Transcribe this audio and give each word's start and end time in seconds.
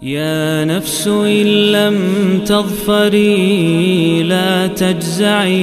يا 0.00 0.64
نفس 0.64 1.04
إن 1.08 1.46
لم 1.76 1.96
تظفري 2.48 4.22
لا 4.22 4.66
تجزعي. 4.72 5.60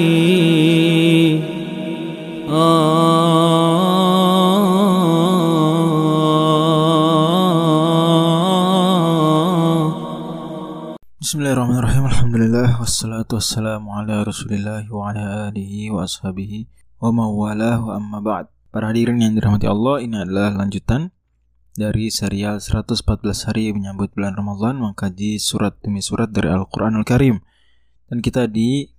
آه. 2.46 3.88
بسم 11.22 11.40
الله 11.42 11.54
الرحمن 11.54 11.78
الرحيم. 11.82 12.06
الحمد 12.06 12.36
لله 12.38 12.78
والصلاة 12.78 13.26
والسلام 13.34 13.90
على 13.90 14.22
رسول 14.22 14.54
الله 14.54 14.94
وعلى 14.94 15.50
آله 15.50 15.92
وأصحابه 15.98 16.66
ومن 17.02 17.30
والاه. 17.42 17.98
أما 17.98 18.22
بعد 18.22 18.46
Para 18.68 18.94
hadirin 18.94 19.18
yang 19.18 19.34
dirahmati 19.34 19.66
Allah, 19.66 20.06
ini 20.06 20.22
adalah 20.22 20.54
lanjutan 20.54 21.10
Dari 21.78 22.10
serial 22.10 22.58
114 22.58 23.22
hari 23.46 23.70
menyambut 23.70 24.10
bulan 24.18 24.34
Ramadan 24.34 24.82
Mengkaji 24.82 25.38
surat 25.38 25.78
demi 25.86 26.02
surat 26.02 26.34
dari 26.34 26.50
Al-Quran 26.50 26.98
Al-Karim 26.98 27.38
Dan 28.10 28.26
kita 28.26 28.50
di 28.50 28.90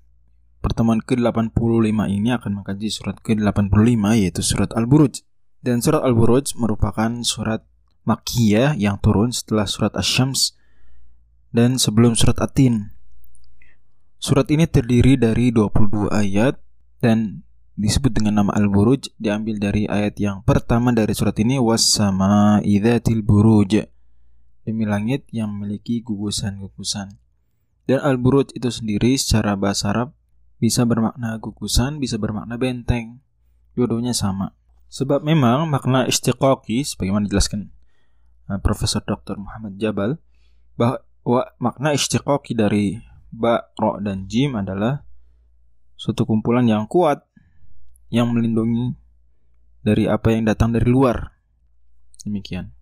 pertemuan 0.63 1.03
ke-85 1.03 1.59
ini 2.07 2.31
akan 2.39 2.63
mengkaji 2.63 2.87
surat 2.87 3.19
ke-85 3.19 3.99
yaitu 4.15 4.47
surat 4.47 4.71
Al-Buruj 4.79 5.27
Dan 5.59 5.83
surat 5.83 6.07
Al-Buruj 6.07 6.55
merupakan 6.55 7.11
surat 7.27 7.67
Makkiyah 8.07 8.79
yang 8.79 9.03
turun 9.03 9.35
setelah 9.35 9.67
surat 9.67 9.93
Asy-Syams 9.99 10.55
dan 11.53 11.77
sebelum 11.81 12.17
surat 12.17 12.41
Atin. 12.41 12.95
Surat 14.17 14.49
ini 14.49 14.65
terdiri 14.65 15.21
dari 15.21 15.53
22 15.53 16.09
ayat 16.09 16.57
dan 17.05 17.48
disebut 17.79 18.11
dengan 18.11 18.43
nama 18.43 18.53
Al-Buruj 18.59 19.15
diambil 19.23 19.63
dari 19.63 19.87
ayat 19.87 20.19
yang 20.19 20.43
pertama 20.43 20.91
dari 20.91 21.15
surat 21.15 21.39
ini 21.39 21.63
wassama 21.63 22.59
idzatil 22.67 23.23
buruj 23.23 23.87
demi 24.67 24.85
langit 24.85 25.25
yang 25.31 25.55
memiliki 25.55 26.03
gugusan-gugusan. 26.03 27.15
Dan 27.87 27.99
Al-Buruj 28.03 28.53
itu 28.59 28.69
sendiri 28.69 29.15
secara 29.15 29.55
bahasa 29.55 29.95
Arab 29.95 30.13
bisa 30.59 30.83
bermakna 30.83 31.39
gugusan, 31.39 32.03
bisa 32.03 32.19
bermakna 32.19 32.59
benteng. 32.59 33.23
Dua-duanya 33.79 34.13
sama. 34.13 34.59
Sebab 34.91 35.23
memang 35.23 35.71
makna 35.71 36.05
istiqaqi 36.05 36.83
sebagaimana 36.83 37.31
dijelaskan 37.31 37.71
uh, 38.51 38.59
Profesor 38.59 39.01
Dr. 39.07 39.39
Muhammad 39.39 39.79
Jabal 39.79 40.19
bahwa 40.75 41.07
Wa, 41.29 41.45
makna 41.61 41.93
istiqoqi 41.93 42.57
dari 42.57 42.97
ba, 43.29 43.61
ro, 43.77 44.01
dan 44.01 44.25
jim 44.25 44.57
adalah 44.57 45.05
suatu 45.93 46.25
kumpulan 46.25 46.65
yang 46.65 46.89
kuat 46.89 47.28
yang 48.09 48.33
melindungi 48.33 48.97
dari 49.85 50.09
apa 50.09 50.33
yang 50.33 50.49
datang 50.49 50.73
dari 50.73 50.89
luar. 50.89 51.33
Demikian. 52.25 52.73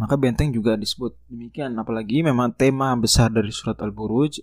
Maka 0.00 0.16
benteng 0.16 0.52
juga 0.52 0.80
disebut 0.80 1.16
demikian. 1.28 1.76
Apalagi 1.76 2.24
memang 2.24 2.56
tema 2.56 2.96
besar 2.96 3.28
dari 3.28 3.52
surat 3.52 3.76
Al-Buruj 3.84 4.40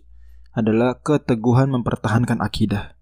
adalah 0.53 0.97
keteguhan 1.01 1.73
mempertahankan 1.73 2.41
akidah. 2.41 2.93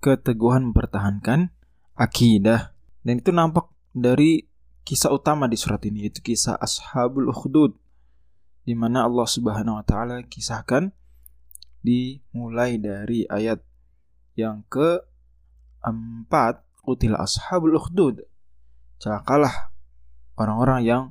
Keteguhan 0.00 0.72
mempertahankan 0.72 1.52
akidah. 1.96 2.72
Dan 3.04 3.20
itu 3.20 3.30
nampak 3.32 3.68
dari 3.92 4.48
kisah 4.88 5.12
utama 5.12 5.46
di 5.46 5.60
surat 5.60 5.84
ini, 5.84 6.08
yaitu 6.08 6.24
kisah 6.24 6.56
Ashabul 6.56 7.28
Ukhdud 7.28 7.76
di 8.62 8.74
mana 8.78 9.06
Allah 9.06 9.26
Subhanahu 9.26 9.82
wa 9.82 9.84
taala 9.84 10.22
kisahkan 10.22 10.94
dimulai 11.82 12.78
dari 12.78 13.26
ayat 13.26 13.58
yang 14.38 14.62
keempat 15.82 16.62
Kutil 16.82 17.14
ashabul 17.14 17.78
ukhdud. 17.78 18.26
Celakalah 18.98 19.70
orang-orang 20.34 20.80
yang 20.82 21.02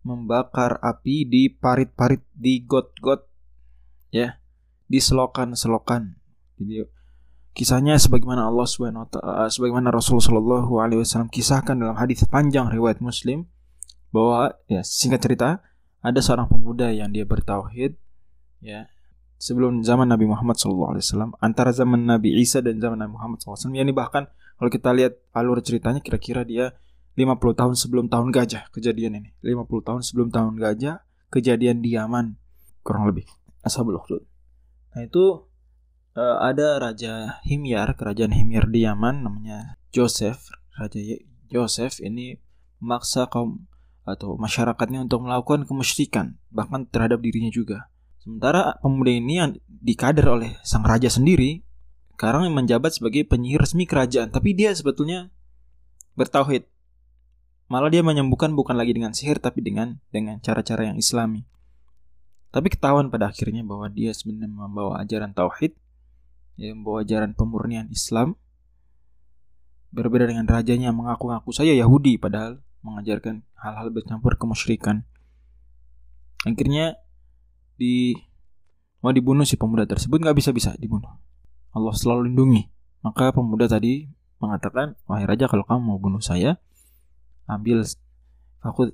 membakar 0.00 0.80
api 0.80 1.28
di 1.28 1.52
parit-parit 1.52 2.24
di 2.32 2.64
got-got 2.64 3.28
ya 4.08 4.40
di 4.88 4.96
selokan-selokan. 4.96 6.16
Jadi 6.56 6.88
kisahnya 7.52 8.00
sebagaimana 8.00 8.48
Allah 8.48 8.64
Subhanahu 8.64 9.04
wa 9.04 9.10
taala 9.12 9.52
sebagaimana 9.52 9.92
Rasul 9.92 10.24
sallallahu 10.24 10.80
alaihi 10.80 11.04
wasallam 11.04 11.28
kisahkan 11.28 11.76
dalam 11.76 12.00
hadis 12.00 12.24
panjang 12.24 12.72
riwayat 12.72 13.04
Muslim 13.04 13.44
bahwa 14.08 14.56
ya 14.64 14.80
singkat 14.80 15.20
cerita 15.20 15.60
ada 16.00 16.20
seorang 16.24 16.48
pemuda 16.48 16.88
yang 16.88 17.12
dia 17.12 17.28
bertauhid 17.28 17.92
ya 18.64 18.88
sebelum 19.40 19.80
zaman 19.80 20.04
Nabi 20.04 20.28
Muhammad 20.28 20.60
SAW 20.60 21.00
antara 21.40 21.72
zaman 21.72 22.04
Nabi 22.04 22.36
Isa 22.36 22.60
dan 22.60 22.76
zaman 22.76 23.00
Nabi 23.00 23.16
Muhammad 23.16 23.40
SAW 23.40 23.72
ini 23.72 23.88
bahkan 23.90 24.28
kalau 24.60 24.68
kita 24.68 24.92
lihat 24.92 25.16
alur 25.32 25.64
ceritanya 25.64 26.04
kira-kira 26.04 26.44
dia 26.44 26.76
50 27.16 27.40
tahun 27.56 27.74
sebelum 27.74 28.06
tahun 28.12 28.28
gajah 28.30 28.68
kejadian 28.70 29.24
ini. 29.24 29.30
50 29.42 29.66
tahun 29.82 30.00
sebelum 30.04 30.28
tahun 30.28 30.60
gajah 30.60 31.02
kejadian 31.32 31.80
di 31.80 31.96
Yaman 31.96 32.36
kurang 32.84 33.08
lebih. 33.08 33.26
Ashabul 33.64 33.98
Ukhdud. 33.98 34.22
Nah 34.94 35.02
itu 35.04 35.48
uh, 36.14 36.36
ada 36.40 36.78
Raja 36.78 37.40
Himyar 37.44 37.98
kerajaan 37.98 38.32
Himyar 38.36 38.70
di 38.70 38.86
Yaman 38.86 39.26
namanya 39.26 39.80
Joseph. 39.90 40.52
Raja 40.78 41.00
Joseph 41.50 41.98
ini 42.04 42.38
memaksa 42.78 43.26
kaum 43.28 43.68
atau 44.08 44.40
masyarakatnya 44.40 45.04
untuk 45.04 45.28
melakukan 45.28 45.68
kemusyrikan 45.68 46.40
bahkan 46.48 46.88
terhadap 46.88 47.20
dirinya 47.20 47.52
juga. 47.52 47.89
Sementara 48.20 48.76
pemuda 48.84 49.12
ini 49.16 49.40
yang 49.40 49.56
dikader 49.66 50.28
oleh 50.28 50.60
sang 50.60 50.84
raja 50.84 51.08
sendiri 51.08 51.64
sekarang 52.20 52.52
menjabat 52.52 52.92
sebagai 52.92 53.24
penyihir 53.24 53.64
resmi 53.64 53.88
kerajaan, 53.88 54.28
tapi 54.28 54.52
dia 54.52 54.76
sebetulnya 54.76 55.32
bertauhid. 56.20 56.68
Malah 57.72 57.88
dia 57.88 58.04
menyembuhkan 58.04 58.52
bukan 58.52 58.76
lagi 58.76 58.92
dengan 58.92 59.16
sihir 59.16 59.40
tapi 59.40 59.64
dengan 59.64 60.04
dengan 60.12 60.36
cara-cara 60.44 60.92
yang 60.92 61.00
islami. 61.00 61.48
Tapi 62.52 62.68
ketahuan 62.68 63.08
pada 63.08 63.32
akhirnya 63.32 63.64
bahwa 63.64 63.88
dia 63.88 64.12
sebenarnya 64.12 64.52
membawa 64.52 65.00
ajaran 65.00 65.32
tauhid, 65.32 65.72
ya, 66.60 66.76
membawa 66.76 67.08
ajaran 67.08 67.32
pemurnian 67.32 67.88
Islam. 67.88 68.36
Berbeda 69.96 70.28
dengan 70.28 70.44
rajanya 70.44 70.92
mengaku-ngaku 70.92 71.56
saya 71.56 71.72
Yahudi 71.72 72.20
padahal 72.20 72.60
mengajarkan 72.84 73.48
hal-hal 73.56 73.88
bercampur 73.88 74.36
kemusyrikan. 74.36 75.08
Akhirnya 76.44 77.00
di 77.80 78.12
mau 79.00 79.08
dibunuh 79.08 79.48
si 79.48 79.56
pemuda 79.56 79.88
tersebut 79.88 80.20
nggak 80.20 80.36
bisa 80.36 80.52
bisa 80.52 80.76
dibunuh. 80.76 81.08
Allah 81.72 81.96
selalu 81.96 82.28
lindungi. 82.28 82.68
Maka 83.00 83.32
pemuda 83.32 83.64
tadi 83.64 84.04
mengatakan, 84.36 84.92
wahai 85.08 85.24
raja 85.24 85.48
kalau 85.48 85.64
kamu 85.64 85.80
mau 85.80 85.96
bunuh 85.96 86.20
saya, 86.20 86.60
ambil 87.48 87.80
aku 88.60 88.92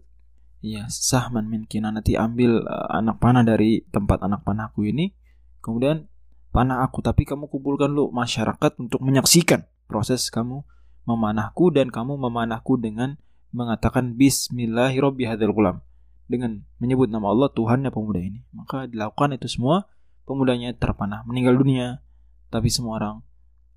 ya 0.63 0.87
sahman 0.87 1.51
min 1.51 1.67
nanti 1.67 2.15
ambil 2.15 2.63
uh, 2.63 3.03
anak 3.03 3.19
panah 3.19 3.43
dari 3.43 3.83
tempat 3.91 4.23
anak 4.23 4.47
panahku 4.47 4.87
ini, 4.87 5.11
kemudian 5.59 6.07
panah 6.55 6.87
aku 6.87 7.03
tapi 7.03 7.27
kamu 7.27 7.51
kumpulkan 7.51 7.91
lu 7.91 8.15
masyarakat 8.15 8.79
untuk 8.79 9.03
menyaksikan 9.03 9.67
proses 9.91 10.31
kamu 10.31 10.63
memanahku 11.07 11.75
dan 11.75 11.91
kamu 11.91 12.15
memanahku 12.19 12.79
dengan 12.79 13.19
mengatakan 13.51 14.15
Bismillahirrahmanirrahim 14.15 15.86
dengan 16.26 16.66
menyebut 16.82 17.10
nama 17.10 17.31
Allah 17.31 17.50
Tuhannya 17.50 17.91
pemuda 17.91 18.20
ini. 18.22 18.42
Maka 18.54 18.91
dilakukan 18.91 19.38
itu 19.38 19.47
semua 19.50 19.87
pemudanya 20.26 20.75
terpanah 20.75 21.22
meninggal 21.25 21.54
dunia. 21.59 22.03
Tapi 22.50 22.70
semua 22.70 22.98
orang 22.98 23.16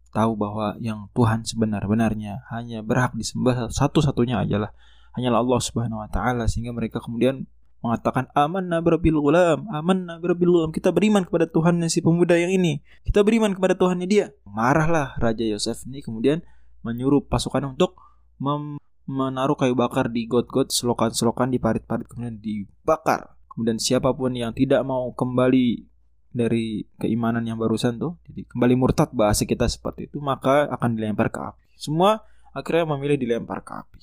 tahu 0.10 0.34
bahwa 0.34 0.78
yang 0.82 1.10
Tuhan 1.14 1.46
sebenar-benarnya 1.46 2.46
hanya 2.50 2.82
berhak 2.82 3.14
disembah 3.14 3.70
satu-satunya 3.70 4.42
adalah 4.46 4.74
hanyalah 5.14 5.42
Allah 5.46 5.60
Subhanahu 5.62 6.02
wa 6.02 6.10
taala 6.10 6.50
sehingga 6.50 6.74
mereka 6.74 6.98
kemudian 7.02 7.46
mengatakan 7.80 8.28
amanna 8.36 8.84
birabil 8.84 9.16
gulam 9.16 9.64
amanna 9.72 10.20
birabil 10.20 10.52
gulam 10.52 10.72
kita 10.76 10.92
beriman 10.92 11.24
kepada 11.24 11.48
Tuhannya 11.48 11.88
si 11.88 12.02
pemuda 12.02 12.36
yang 12.36 12.52
ini. 12.52 12.82
Kita 13.06 13.22
beriman 13.22 13.54
kepada 13.54 13.78
Tuhannya 13.78 14.08
dia. 14.10 14.34
Marahlah 14.44 15.16
Raja 15.22 15.46
Yosef 15.46 15.86
ini 15.88 16.02
kemudian 16.02 16.42
menyuruh 16.82 17.24
pasukan 17.26 17.78
untuk 17.78 17.96
mem 18.42 18.82
menaruh 19.10 19.58
kayu 19.58 19.74
bakar 19.74 20.14
di 20.14 20.30
got-got 20.30 20.70
selokan-selokan 20.70 21.50
di 21.50 21.58
parit-parit 21.58 22.06
kemudian 22.06 22.38
dibakar. 22.38 23.34
Kemudian 23.50 23.82
siapa 23.82 24.14
pun 24.14 24.38
yang 24.38 24.54
tidak 24.54 24.86
mau 24.86 25.10
kembali 25.18 25.90
dari 26.30 26.86
keimanan 27.02 27.42
yang 27.42 27.58
barusan 27.58 27.98
tuh, 27.98 28.22
jadi 28.30 28.46
kembali 28.46 28.78
murtad 28.78 29.10
bahasa 29.10 29.50
kita 29.50 29.66
seperti 29.66 30.14
itu, 30.14 30.22
maka 30.22 30.70
akan 30.70 30.94
dilempar 30.94 31.34
ke 31.34 31.42
api. 31.42 31.74
Semua 31.74 32.22
akhirnya 32.54 32.86
memilih 32.94 33.18
dilempar 33.18 33.66
ke 33.66 33.74
api. 33.74 34.00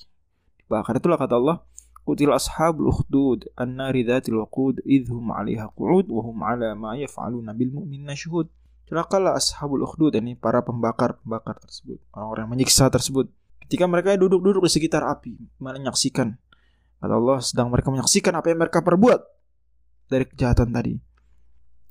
Dibakar 0.67 0.99
itulah 0.99 1.15
kata 1.15 1.39
Allah, 1.39 1.57
Kutil 2.07 2.31
ashabul 2.31 2.87
ukhdud 2.87 3.51
an-nari 3.59 4.07
dhatil 4.07 4.39
waqud 4.39 4.79
idhum 4.87 5.27
'alaiha 5.27 5.67
qu'ud 5.75 6.07
wa 6.07 6.23
hum 6.23 6.39
'ala 6.39 6.71
ma 6.71 6.95
yaf'aluna 6.95 7.51
bil 7.51 7.71
mu'minina 7.75 8.15
syuhud. 8.15 8.47
Celakalah 8.87 9.35
ashabul 9.35 9.83
ukhdud 9.83 10.15
ini 10.15 10.39
para 10.39 10.63
pembakar-pembakar 10.63 11.59
tersebut, 11.59 11.99
orang-orang 12.15 12.47
yang 12.47 12.53
menyiksa 12.55 12.87
tersebut 12.87 13.27
Ketika 13.67 13.83
mereka 13.83 14.15
duduk-duduk 14.15 14.63
di 14.63 14.71
sekitar 14.71 15.03
api, 15.03 15.35
menyaksikan. 15.59 16.39
Kata 17.03 17.13
Allah 17.13 17.43
sedang 17.43 17.67
mereka 17.67 17.91
menyaksikan 17.91 18.31
apa 18.31 18.47
yang 18.47 18.63
mereka 18.63 18.79
perbuat 18.79 19.19
dari 20.07 20.23
kejahatan 20.23 20.71
tadi. 20.71 20.95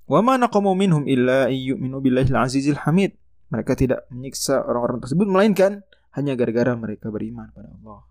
Wa 0.08 0.24
ma 0.24 0.40
naqamu 0.40 0.72
minhum 0.72 1.04
illa 1.04 1.52
ayyuminu 1.52 2.00
billahi 2.00 2.32
azizil 2.32 2.80
hamid. 2.80 3.20
Mereka 3.52 3.76
tidak 3.76 4.08
menyiksa 4.08 4.64
orang-orang 4.64 5.04
tersebut 5.04 5.28
melainkan 5.28 5.84
hanya 6.16 6.32
gara-gara 6.32 6.72
mereka 6.74 7.12
beriman 7.12 7.52
pada 7.52 7.68
Allah. 7.68 8.08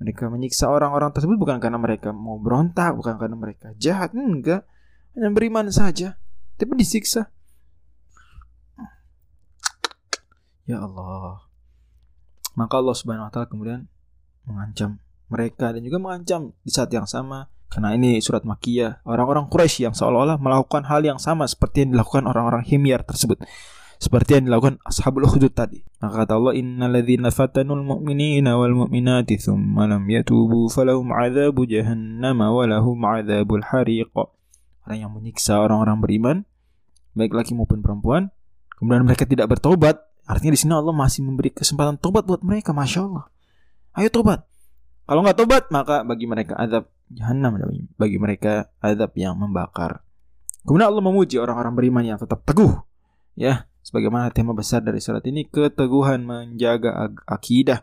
Mereka 0.00 0.32
menyiksa 0.32 0.72
orang-orang 0.72 1.12
tersebut 1.12 1.36
bukan 1.36 1.60
karena 1.60 1.76
mereka 1.76 2.10
mau 2.10 2.40
berontak, 2.40 2.96
bukan 2.96 3.20
karena 3.20 3.36
mereka 3.36 3.76
jahat, 3.76 4.16
enggak. 4.16 4.64
Hanya 5.12 5.28
beriman 5.28 5.68
saja, 5.68 6.16
tapi 6.56 6.72
disiksa. 6.74 7.28
Ya 10.64 10.80
Allah. 10.80 11.51
Maka 12.54 12.80
Allah 12.80 12.96
Subhanahu 12.96 13.28
wa 13.28 13.32
taala 13.32 13.48
kemudian 13.48 13.88
mengancam 14.44 15.00
mereka 15.32 15.72
dan 15.72 15.80
juga 15.80 15.98
mengancam 16.02 16.52
di 16.62 16.70
saat 16.72 16.92
yang 16.92 17.08
sama. 17.08 17.48
Karena 17.72 17.96
ini 17.96 18.20
surat 18.20 18.44
Makiyah 18.44 19.00
orang-orang 19.08 19.48
Quraisy 19.48 19.88
yang 19.88 19.96
seolah-olah 19.96 20.36
melakukan 20.36 20.84
hal 20.92 21.00
yang 21.00 21.16
sama 21.16 21.48
seperti 21.48 21.88
yang 21.88 21.96
dilakukan 21.96 22.28
orang-orang 22.28 22.68
Himyar 22.68 23.00
tersebut. 23.00 23.40
Seperti 23.96 24.36
yang 24.36 24.52
dilakukan 24.52 24.76
ashabul 24.84 25.24
ukhdud 25.24 25.56
tadi. 25.56 25.80
Maka 26.04 26.26
kata 26.26 26.36
Allah 26.36 26.52
innalladzina 26.52 27.32
fatanul 27.32 27.80
mu'minina 27.80 28.60
wal 28.60 28.76
mu'minati 28.76 29.40
thumma 29.40 29.88
lam 29.88 30.04
yatubu 30.04 30.68
falahum 30.68 31.16
adzabu 31.16 31.64
jahannam 31.64 32.44
wa 32.44 32.64
lahum 32.68 32.98
adzabul 33.08 33.64
hariq. 33.64 34.12
Orang 34.84 34.98
yang 34.98 35.14
menyiksa 35.14 35.56
orang-orang 35.56 35.96
beriman 36.02 36.36
baik 37.12 37.32
laki 37.36 37.52
maupun 37.52 37.84
perempuan 37.84 38.32
kemudian 38.80 39.04
mereka 39.04 39.28
tidak 39.28 39.52
bertobat 39.52 40.00
artinya 40.28 40.52
di 40.54 40.60
sini 40.60 40.72
Allah 40.72 40.94
masih 40.94 41.26
memberi 41.26 41.50
kesempatan 41.50 41.98
tobat 41.98 42.26
buat 42.26 42.40
mereka 42.46 42.70
masya 42.70 43.06
Allah 43.06 43.24
ayo 43.98 44.08
tobat 44.08 44.46
kalau 45.02 45.20
nggak 45.26 45.38
tobat, 45.38 45.64
maka 45.74 46.06
bagi 46.06 46.30
mereka 46.30 46.54
azab 46.54 46.86
jahanam 47.10 47.58
bagi 47.98 48.16
mereka 48.16 48.70
azab 48.78 49.12
yang 49.18 49.34
membakar. 49.34 50.00
Kemudian 50.62 50.88
Allah 50.94 51.02
memuji 51.02 51.42
orang-orang 51.42 51.74
beriman 51.74 52.04
yang 52.06 52.18
tetap 52.22 52.46
teguh. 52.46 52.70
Ya, 53.34 53.66
sebagaimana 53.82 54.30
tema 54.30 54.54
besar 54.54 54.80
dari 54.80 55.02
surat 55.02 55.26
ini 55.26 55.50
keteguhan 55.50 56.22
menjaga 56.22 57.10
akidah. 57.26 57.82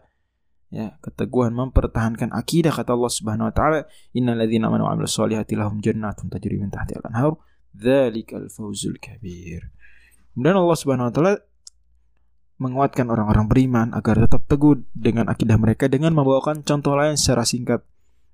Ya, 0.70 0.96
keteguhan 1.06 1.52
mempertahankan 1.52 2.32
akidah 2.32 2.72
kata 2.72 2.96
Allah 2.96 3.12
Subhanahu 3.12 3.50
wa 3.50 3.54
taala, 3.54 3.80
"Innalladzina 4.16 4.70
amanu 4.70 4.88
wa 4.88 4.96
'amilus 4.96 5.18
solihati 5.18 5.54
lahum 5.54 5.82
jannatun 5.82 6.30
tajri 6.34 6.62
min 6.62 6.72
tahtiha 6.72 7.04
al-anhar, 7.04 7.36
dzalikal 7.74 8.48
fawzul 8.48 8.96
kabir." 9.02 9.70
Kemudian 10.38 10.56
Allah 10.56 10.78
Subhanahu 10.78 11.10
wa 11.10 11.14
taala 11.14 11.34
menguatkan 12.60 13.08
orang-orang 13.08 13.48
beriman 13.48 13.88
agar 13.96 14.20
tetap 14.28 14.44
teguh 14.52 14.84
dengan 14.92 15.32
akidah 15.32 15.56
mereka 15.56 15.88
dengan 15.88 16.12
membawakan 16.12 16.62
contoh 16.68 16.94
lain 16.94 17.16
secara 17.16 17.48
singkat 17.48 17.82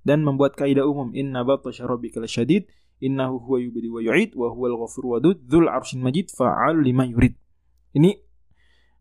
dan 0.01 0.25
membuat 0.25 0.57
kaidah 0.57 0.85
umum 0.85 1.13
inna 1.13 1.45
batasya 1.45 1.85
rabbika 1.85 2.17
lasyadid 2.17 2.65
innahu 2.99 3.37
huwa 3.37 3.57
yubdi 3.61 3.87
wa 3.89 4.01
yu'id 4.01 4.33
wa 4.33 4.49
huwal 4.49 4.81
ghafur 4.81 5.17
wadud 5.17 5.37
dzul 5.45 5.69
arsyin 5.69 6.01
majid 6.01 6.33
fa'al 6.33 6.81
lima 6.81 7.05
yurid. 7.05 7.37
Ini 7.93 8.17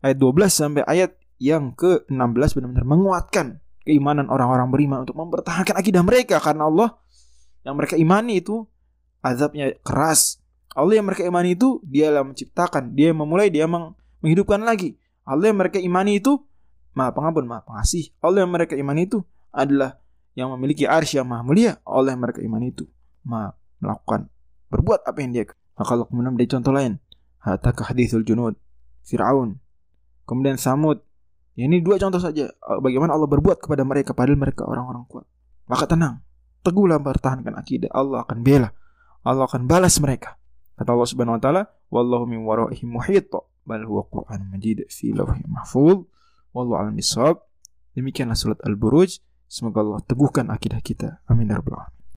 ayat 0.05 0.17
12 0.21 0.45
sampai 0.53 0.83
ayat 0.85 1.17
yang 1.41 1.75
ke-16 1.75 2.49
benar-benar 2.55 2.85
menguatkan 2.87 3.47
keimanan 3.83 4.29
orang-orang 4.29 4.71
beriman 4.71 5.03
untuk 5.03 5.17
mempertahankan 5.19 5.75
akidah 5.77 6.01
mereka 6.05 6.41
karena 6.41 6.69
Allah 6.69 6.89
yang 7.65 7.75
mereka 7.77 7.97
imani 7.97 8.41
itu 8.41 8.65
azabnya 9.25 9.73
keras. 9.81 10.41
Allah 10.75 10.99
yang 11.01 11.07
mereka 11.07 11.25
imani 11.25 11.57
itu 11.57 11.79
dia 11.81 12.11
yang 12.11 12.29
menciptakan, 12.35 12.93
dia 12.93 13.09
yang 13.09 13.19
memulai, 13.19 13.49
dia 13.49 13.65
yang 13.65 13.95
menghidupkan 14.21 14.61
lagi. 14.61 14.99
Allah 15.25 15.51
yang 15.51 15.59
mereka 15.59 15.81
imani 15.81 16.21
itu 16.21 16.37
Maha 16.95 17.11
Pengampun, 17.11 17.49
Maha 17.49 17.65
Pengasih. 17.67 18.13
Allah 18.23 18.45
yang 18.45 18.51
mereka 18.53 18.77
imani 18.77 19.09
itu 19.09 19.19
adalah 19.51 19.99
yang 20.35 20.51
memiliki 20.55 20.85
arsy 20.85 21.17
yang 21.17 21.27
maha 21.27 21.43
mulia. 21.43 21.79
Allah 21.87 22.13
yang 22.13 22.21
mereka 22.21 22.43
imani 22.43 22.75
itu 22.75 22.85
maha 23.23 23.55
melakukan 23.79 24.27
berbuat 24.69 25.07
apa 25.07 25.17
yang 25.23 25.31
dia. 25.31 25.43
Maka 25.75 25.89
Allah 25.95 26.07
kemudian 26.07 26.31
menjadi 26.35 26.59
contoh 26.59 26.71
lain. 26.75 26.93
Hatta 27.39 27.71
hadithul 27.71 28.23
junud 28.27 28.55
Fir'aun. 29.07 29.59
Kemudian 30.27 30.59
Samud. 30.59 31.03
Ya, 31.55 31.71
ini 31.71 31.79
dua 31.79 31.95
contoh 31.95 32.19
saja 32.19 32.51
bagaimana 32.83 33.15
Allah 33.15 33.31
berbuat 33.31 33.63
kepada 33.63 33.87
mereka 33.87 34.11
padahal 34.11 34.35
mereka 34.35 34.67
orang-orang 34.67 35.07
kuat. 35.07 35.23
Maka 35.71 35.87
tenang, 35.87 36.19
teguhlah 36.67 36.99
pertahankan 36.99 37.55
akidah. 37.55 37.87
Allah 37.95 38.27
akan 38.27 38.43
bela. 38.43 38.75
Allah 39.23 39.47
akan 39.47 39.63
balas 39.63 39.95
mereka. 40.03 40.35
Kata 40.75 40.91
Allah 40.91 41.07
Subhanahu 41.07 41.39
wa 41.39 41.41
taala, 41.41 41.63
"Wallahu 41.87 42.27
min 42.27 42.43
waraihim 42.43 42.91
muhit." 42.91 43.31
Bal 43.65 43.83
huwa 43.83 44.05
Qur'an 44.07 44.45
Majid 44.53 44.85
fi 44.87 45.11
lawhi 45.11 45.41
mahfuz 45.49 46.05
wallahu 46.53 46.79
a'lam 46.79 46.97
Demikianlah 47.95 48.35
surat 48.35 48.59
Al-Buruj. 48.67 49.23
Semoga 49.47 49.79
Allah 49.79 50.03
teguhkan 50.03 50.51
akidah 50.51 50.83
kita. 50.83 51.23
Amin 51.31 51.47
ya 51.47 51.63
rabbal 51.63 51.79
alamin. 51.79 51.94